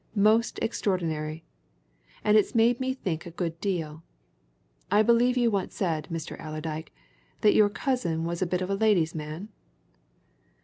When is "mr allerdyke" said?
6.11-6.91